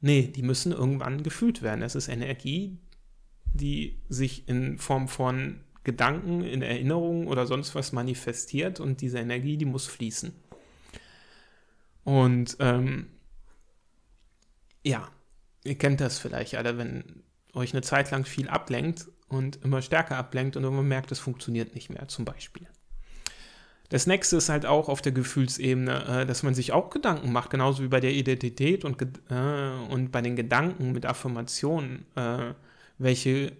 [0.00, 1.80] Nee, die müssen irgendwann gefühlt werden.
[1.80, 2.78] Das ist Energie,
[3.44, 9.56] die sich in Form von Gedanken, in Erinnerungen oder sonst was manifestiert und diese Energie,
[9.56, 10.32] die muss fließen.
[12.04, 13.06] Und ähm,
[14.82, 15.08] ja,
[15.64, 17.22] ihr kennt das vielleicht alle, wenn
[17.52, 21.74] euch eine Zeit lang viel ablenkt und immer stärker ablenkt und irgendwann merkt, es funktioniert
[21.74, 22.68] nicht mehr, zum Beispiel.
[23.90, 27.50] Das nächste ist halt auch auf der Gefühlsebene, äh, dass man sich auch Gedanken macht,
[27.50, 32.06] genauso wie bei der Identität und, äh, und bei den Gedanken mit Affirmationen.
[32.14, 32.54] Äh,
[32.98, 33.52] welche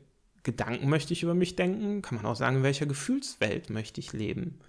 [0.45, 2.01] Gedanken möchte ich über mich denken?
[2.01, 4.61] Kann man auch sagen, in welcher Gefühlswelt möchte ich leben?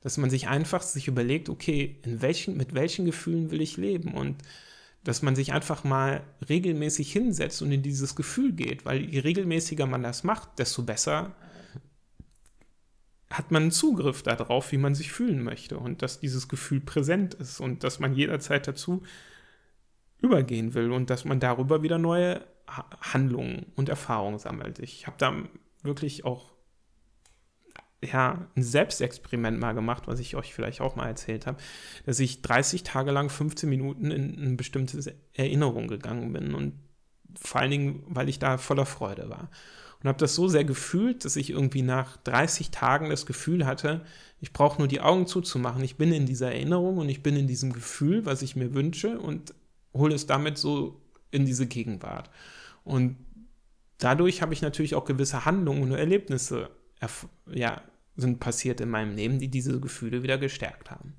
[0.00, 4.14] Dass man sich einfach sich überlegt, okay, in welchen, mit welchen Gefühlen will ich leben?
[4.14, 4.36] Und
[5.04, 9.86] dass man sich einfach mal regelmäßig hinsetzt und in dieses Gefühl geht, weil je regelmäßiger
[9.86, 11.34] man das macht, desto besser
[13.30, 17.60] hat man Zugriff darauf, wie man sich fühlen möchte und dass dieses Gefühl präsent ist
[17.60, 19.02] und dass man jederzeit dazu
[20.18, 24.78] übergehen will und dass man darüber wieder neue Handlungen und Erfahrungen sammelt.
[24.80, 25.34] Ich habe da
[25.82, 26.52] wirklich auch
[28.02, 31.58] ja, ein Selbstexperiment mal gemacht, was ich euch vielleicht auch mal erzählt habe,
[32.06, 36.74] dass ich 30 Tage lang 15 Minuten in eine bestimmte Erinnerung gegangen bin und
[37.38, 39.50] vor allen Dingen, weil ich da voller Freude war.
[40.02, 44.00] Und habe das so sehr gefühlt, dass ich irgendwie nach 30 Tagen das Gefühl hatte,
[44.40, 45.84] ich brauche nur die Augen zuzumachen.
[45.84, 49.18] Ich bin in dieser Erinnerung und ich bin in diesem Gefühl, was ich mir wünsche
[49.18, 49.54] und
[49.92, 52.30] hole es damit so in diese Gegenwart.
[52.84, 53.16] Und
[53.98, 56.70] dadurch habe ich natürlich auch gewisse Handlungen und Erlebnisse
[57.46, 57.82] ja,
[58.16, 61.14] sind passiert in meinem Leben, die diese Gefühle wieder gestärkt haben.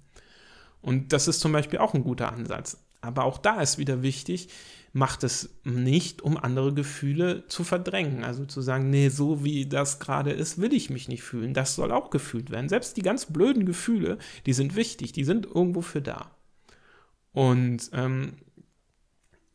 [0.81, 2.83] Und das ist zum Beispiel auch ein guter Ansatz.
[3.01, 4.49] Aber auch da ist wieder wichtig,
[4.93, 8.23] macht es nicht, um andere Gefühle zu verdrängen.
[8.23, 11.53] Also zu sagen, nee, so wie das gerade ist, will ich mich nicht fühlen.
[11.53, 12.69] Das soll auch gefühlt werden.
[12.69, 16.31] Selbst die ganz blöden Gefühle, die sind wichtig, die sind irgendwo für da.
[17.31, 18.33] Und ähm,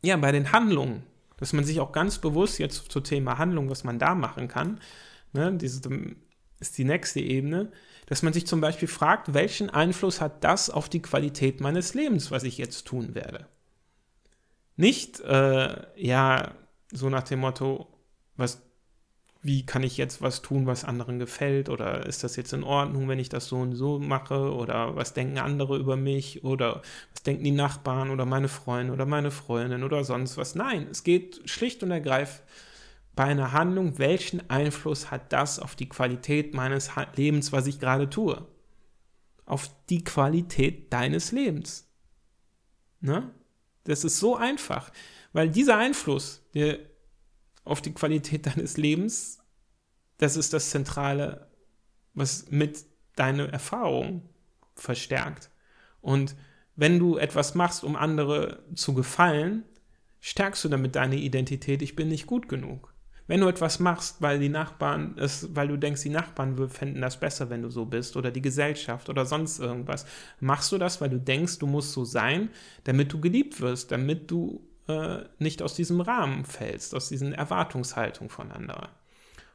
[0.03, 1.03] ja, bei den Handlungen,
[1.37, 4.81] dass man sich auch ganz bewusst jetzt zum Thema Handlung, was man da machen kann,
[5.35, 5.83] ne, diese,
[6.61, 7.71] ist die nächste Ebene,
[8.07, 12.31] dass man sich zum Beispiel fragt, welchen Einfluss hat das auf die Qualität meines Lebens,
[12.31, 13.47] was ich jetzt tun werde?
[14.77, 16.53] Nicht, äh, ja,
[16.93, 17.89] so nach dem Motto,
[18.37, 18.63] was,
[19.43, 21.69] wie kann ich jetzt was tun, was anderen gefällt?
[21.69, 24.53] Oder ist das jetzt in Ordnung, wenn ich das so und so mache?
[24.53, 26.45] Oder was denken andere über mich?
[26.45, 30.55] Oder was denken die Nachbarn oder meine Freunde oder meine Freundin oder sonst was?
[30.55, 32.43] Nein, es geht schlicht und ergreifend
[33.17, 38.09] bei einer Handlung, welchen Einfluss hat das auf die Qualität meines Lebens, was ich gerade
[38.11, 38.47] tue?
[39.47, 41.89] Auf die Qualität deines Lebens.
[43.01, 43.31] Ne?
[43.85, 44.93] Das ist so einfach,
[45.33, 46.79] weil dieser Einfluss der
[47.65, 49.39] auf die Qualität deines Lebens,
[50.19, 51.51] das ist das Zentrale,
[52.15, 52.85] was mit
[53.17, 54.29] deiner Erfahrung
[54.75, 55.51] verstärkt.
[56.01, 56.37] Und
[56.77, 59.65] wenn du etwas machst, um andere zu gefallen,
[60.21, 62.95] stärkst du damit deine Identität, ich bin nicht gut genug.
[63.27, 67.19] Wenn du etwas machst, weil die Nachbarn es, weil du denkst, die Nachbarn fänden das
[67.19, 70.07] besser, wenn du so bist, oder die Gesellschaft oder sonst irgendwas,
[70.41, 72.51] machst du das, weil du denkst, du musst so sein,
[72.85, 78.31] damit du geliebt wirst, damit du äh, nicht aus diesem Rahmen fällst, aus diesen Erwartungshaltung
[78.31, 78.89] von anderen.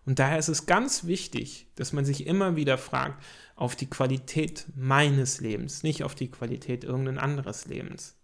[0.05, 3.23] Und daher ist es ganz wichtig, dass man sich immer wieder fragt,
[3.55, 8.17] auf die Qualität meines Lebens, nicht auf die Qualität irgendein anderes Lebens.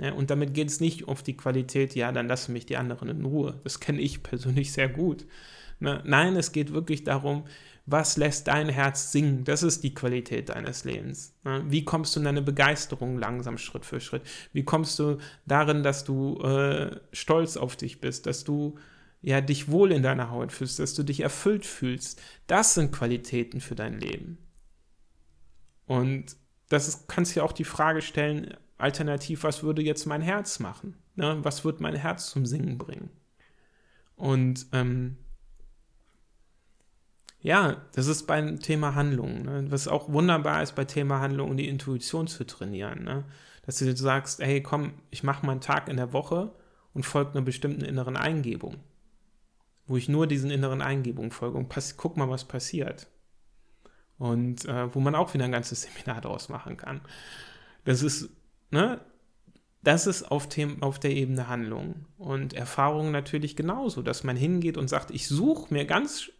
[0.00, 3.10] Ja, und damit geht es nicht auf die Qualität, ja, dann lassen mich die anderen
[3.10, 3.60] in Ruhe.
[3.64, 5.26] Das kenne ich persönlich sehr gut.
[5.78, 6.02] Ne?
[6.04, 7.44] Nein, es geht wirklich darum,
[7.86, 9.44] was lässt dein Herz singen?
[9.44, 11.34] Das ist die Qualität deines Lebens.
[11.44, 11.64] Ne?
[11.66, 14.22] Wie kommst du in deine Begeisterung langsam Schritt für Schritt?
[14.52, 18.78] Wie kommst du darin, dass du äh, stolz auf dich bist, dass du
[19.22, 22.22] ja dich wohl in deiner Haut fühlst, dass du dich erfüllt fühlst?
[22.46, 24.38] Das sind Qualitäten für dein Leben.
[25.86, 26.36] Und
[26.68, 30.58] das ist, kannst du ja auch die Frage stellen, Alternativ, was würde jetzt mein Herz
[30.58, 30.96] machen?
[31.14, 31.38] Ne?
[31.42, 33.10] Was wird mein Herz zum Singen bringen?
[34.16, 35.16] Und ähm,
[37.42, 39.44] ja, das ist beim Thema Handlung.
[39.44, 39.70] Ne?
[39.70, 43.04] Was auch wunderbar ist bei Thema Handlung, die Intuition zu trainieren.
[43.04, 43.24] Ne?
[43.64, 46.52] Dass du sagst, hey, komm, ich mache mal einen Tag in der Woche
[46.92, 48.76] und folge einer bestimmten inneren Eingebung.
[49.86, 53.08] Wo ich nur diesen inneren Eingebungen folge und pass guck mal, was passiert.
[54.18, 57.00] Und äh, wo man auch wieder ein ganzes Seminar daraus machen kann.
[57.84, 58.28] Das ist
[58.70, 59.00] ne,
[59.82, 62.06] das ist auf, dem, auf der Ebene Handlung.
[62.18, 66.30] Und Erfahrung natürlich genauso, dass man hingeht und sagt, ich suche mir ganz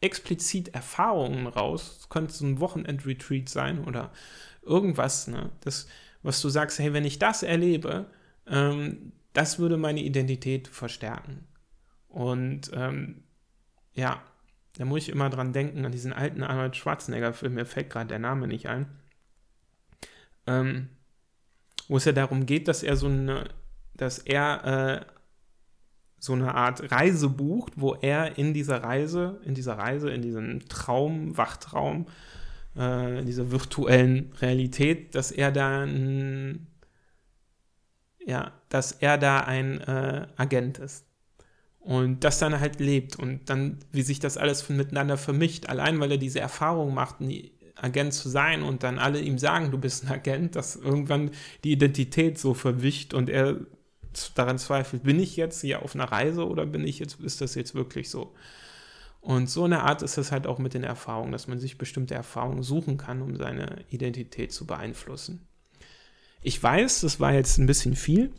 [0.00, 1.98] explizit Erfahrungen raus.
[1.98, 4.12] Das könnte so ein Wochenend-Retreat sein oder
[4.62, 5.50] irgendwas, ne?
[5.60, 5.86] Das,
[6.22, 8.10] was du sagst, hey, wenn ich das erlebe,
[8.46, 11.46] ähm, das würde meine Identität verstärken.
[12.08, 13.22] Und ähm,
[13.92, 14.22] ja,
[14.76, 18.18] da muss ich immer dran denken, an diesen alten Arnold Schwarzenegger-Film, mir fällt gerade der
[18.18, 18.86] Name nicht ein.
[20.46, 20.88] Ähm,
[21.90, 23.46] wo es ja darum geht, dass er so eine,
[23.94, 25.04] dass er äh,
[26.20, 30.68] so eine Art Reise bucht, wo er in dieser Reise, in dieser Reise, in diesem
[30.68, 32.06] Traum, Wachtraum,
[32.76, 36.68] äh, in dieser virtuellen Realität, dass er da ein,
[38.24, 41.06] ja, dass er da ein äh, Agent ist.
[41.80, 46.12] Und das dann halt lebt und dann, wie sich das alles miteinander vermischt, allein weil
[46.12, 47.20] er diese Erfahrung macht,
[47.82, 51.30] Agent zu sein und dann alle ihm sagen, du bist ein Agent, dass irgendwann
[51.64, 53.56] die Identität so verwischt und er
[54.34, 57.54] daran zweifelt, bin ich jetzt hier auf einer Reise oder bin ich jetzt, ist das
[57.54, 58.34] jetzt wirklich so?
[59.20, 62.14] Und so eine Art ist es halt auch mit den Erfahrungen, dass man sich bestimmte
[62.14, 65.46] Erfahrungen suchen kann, um seine Identität zu beeinflussen.
[66.42, 68.32] Ich weiß, das war jetzt ein bisschen viel,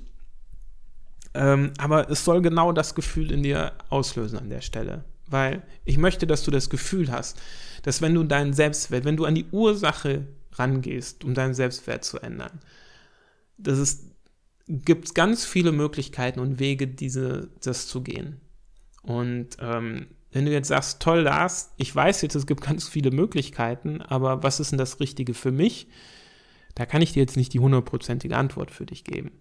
[1.36, 5.06] ähm, aber es soll genau das Gefühl in dir auslösen an der Stelle.
[5.32, 7.40] Weil ich möchte, dass du das Gefühl hast,
[7.84, 12.20] dass wenn du deinen Selbstwert, wenn du an die Ursache rangehst, um deinen Selbstwert zu
[12.20, 12.60] ändern,
[13.58, 14.12] dass es
[14.68, 18.40] gibt ganz viele Möglichkeiten und Wege, diese, das zu gehen.
[19.04, 23.12] Und ähm, wenn du jetzt sagst, toll, Lars, ich weiß jetzt, es gibt ganz viele
[23.12, 25.88] Möglichkeiten, aber was ist denn das Richtige für mich?
[26.76, 29.32] Da kann ich dir jetzt nicht die hundertprozentige Antwort für dich geben.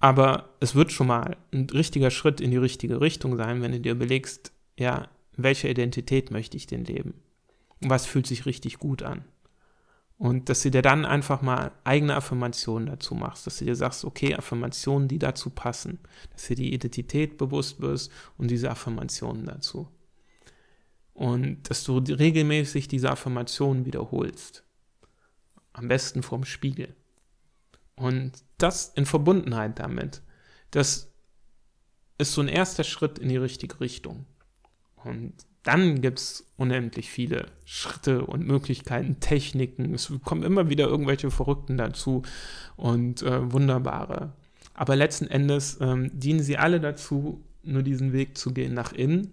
[0.00, 3.78] Aber es wird schon mal ein richtiger Schritt in die richtige Richtung sein, wenn du
[3.78, 7.14] dir überlegst, ja, welche Identität möchte ich denn leben?
[7.80, 9.24] Was fühlt sich richtig gut an?
[10.22, 14.04] Und dass du dir dann einfach mal eigene Affirmationen dazu machst, dass du dir sagst,
[14.04, 15.98] okay, Affirmationen, die dazu passen,
[16.30, 19.88] dass dir die Identität bewusst wirst und diese Affirmationen dazu.
[21.12, 24.62] Und dass du regelmäßig diese Affirmationen wiederholst.
[25.72, 26.94] Am besten vorm Spiegel.
[27.96, 30.22] Und das in Verbundenheit damit,
[30.70, 31.12] das
[32.18, 34.26] ist so ein erster Schritt in die richtige Richtung.
[35.04, 39.94] Und dann gibt es unendlich viele Schritte und Möglichkeiten, Techniken.
[39.94, 42.22] Es kommen immer wieder irgendwelche Verrückten dazu
[42.76, 44.32] und äh, wunderbare.
[44.74, 49.32] Aber letzten Endes ähm, dienen sie alle dazu, nur diesen Weg zu gehen nach innen,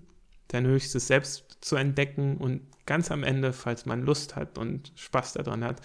[0.50, 5.34] dein höchstes Selbst zu entdecken und ganz am Ende, falls man Lust hat und Spaß
[5.34, 5.82] daran hat,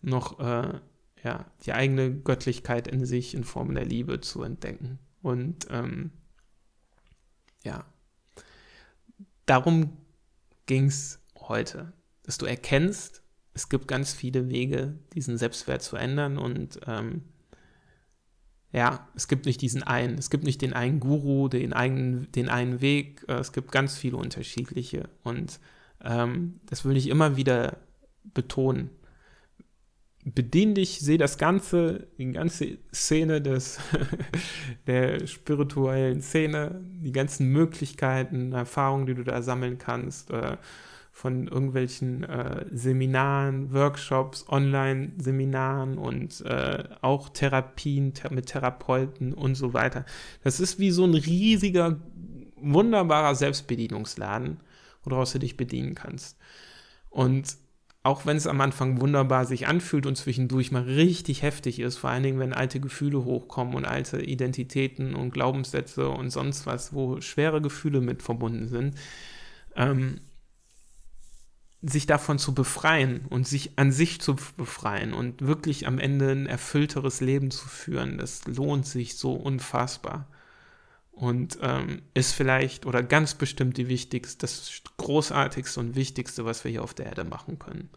[0.00, 0.78] noch äh,
[1.22, 4.98] ja, die eigene Göttlichkeit in sich in Form der Liebe zu entdecken.
[5.22, 6.10] Und ähm,
[7.64, 7.84] ja,
[9.46, 9.96] darum
[10.66, 11.92] ging es heute,
[12.22, 13.22] dass du erkennst,
[13.52, 17.22] es gibt ganz viele Wege, diesen Selbstwert zu ändern und ähm,
[18.72, 22.48] ja, es gibt nicht diesen einen, es gibt nicht den einen Guru, den einen, den
[22.48, 25.60] einen Weg, äh, es gibt ganz viele unterschiedliche und
[26.02, 27.76] ähm, das will ich immer wieder
[28.32, 28.90] betonen
[30.24, 33.78] bedien dich, sehe das Ganze, die ganze Szene des,
[34.86, 40.56] der spirituellen Szene, die ganzen Möglichkeiten, Erfahrungen, die du da sammeln kannst, äh,
[41.12, 49.74] von irgendwelchen äh, Seminaren, Workshops, Online-Seminaren und äh, auch Therapien ter mit Therapeuten und so
[49.74, 50.04] weiter.
[50.42, 52.00] Das ist wie so ein riesiger,
[52.56, 54.58] wunderbarer Selbstbedienungsladen,
[55.04, 56.36] woraus du dich bedienen kannst.
[57.10, 57.56] Und
[58.04, 62.10] auch wenn es am Anfang wunderbar sich anfühlt und zwischendurch mal richtig heftig ist, vor
[62.10, 67.22] allen Dingen, wenn alte Gefühle hochkommen und alte Identitäten und Glaubenssätze und sonst was, wo
[67.22, 68.94] schwere Gefühle mit verbunden sind,
[69.74, 70.20] ähm,
[71.80, 76.46] sich davon zu befreien und sich an sich zu befreien und wirklich am Ende ein
[76.46, 80.28] erfüllteres Leben zu führen, das lohnt sich so unfassbar
[81.14, 86.70] und ähm, ist vielleicht oder ganz bestimmt die wichtigste, das großartigste und wichtigste, was wir
[86.70, 87.88] hier auf der Erde machen können.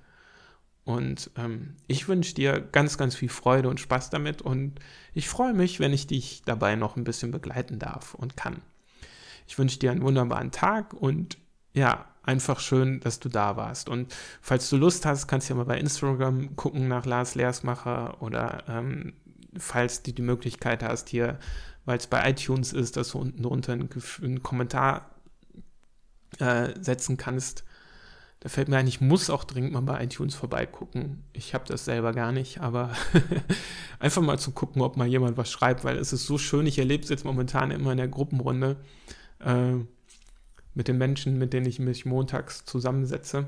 [0.84, 4.80] Und ähm, ich wünsche dir ganz, ganz viel Freude und Spaß damit und
[5.14, 8.62] ich freue mich, wenn ich dich dabei noch ein bisschen begleiten darf und kann.
[9.48, 11.38] Ich wünsche dir einen wunderbaren Tag und
[11.74, 13.90] ja, einfach schön, dass du da warst.
[13.90, 18.22] Und falls du Lust hast, kannst du ja mal bei Instagram gucken nach Lars Leersmacher
[18.22, 19.14] oder ähm,
[19.60, 21.40] falls du die Möglichkeit hast, hier
[21.88, 23.90] weil es bei iTunes ist, dass du unten drunter einen,
[24.22, 25.10] einen Kommentar
[26.38, 27.64] äh, setzen kannst.
[28.42, 31.24] Da fällt mir ein, ich muss auch dringend mal bei iTunes vorbeigucken.
[31.32, 32.92] Ich habe das selber gar nicht, aber
[34.00, 36.68] einfach mal zu gucken, ob mal jemand was schreibt, weil es ist so schön.
[36.68, 38.76] Ich erlebe es jetzt momentan immer in der Gruppenrunde
[39.40, 39.76] äh,
[40.74, 43.48] mit den Menschen, mit denen ich mich montags zusammensetze.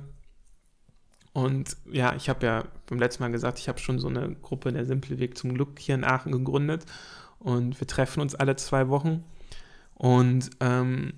[1.40, 4.74] Und ja, ich habe ja beim letzten Mal gesagt, ich habe schon so eine Gruppe,
[4.74, 6.86] der Simple Weg zum Glück hier in Aachen gegründet.
[7.40, 9.24] Und wir treffen uns alle zwei Wochen.
[9.94, 11.14] Und ähm,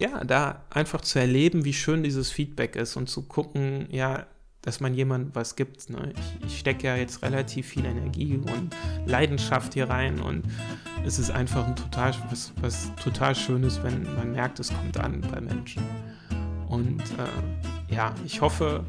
[0.00, 4.26] ja, da einfach zu erleben, wie schön dieses Feedback ist und zu gucken, ja,
[4.62, 5.88] dass man jemand was gibt.
[5.88, 6.12] Ne?
[6.16, 8.74] Ich, ich stecke ja jetzt relativ viel Energie und
[9.06, 10.44] Leidenschaft hier rein und
[11.04, 15.20] es ist einfach ein total, was, was total Schönes, wenn man merkt, es kommt an
[15.32, 15.82] bei Menschen.
[16.68, 18.84] Und äh, ja, ich hoffe,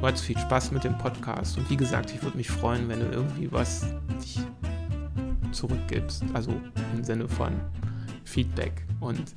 [0.00, 3.00] du hattest viel Spaß mit dem Podcast und wie gesagt, ich würde mich freuen, wenn
[3.00, 3.86] du irgendwie was
[4.22, 4.40] dich
[5.52, 6.24] zurückgibst.
[6.32, 6.52] Also
[6.94, 7.52] im Sinne von
[8.24, 8.86] Feedback.
[9.00, 9.34] Und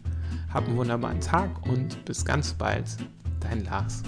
[0.54, 2.86] hab einen wunderbaren Tag und bis ganz bald.
[3.40, 4.04] Dein Lars.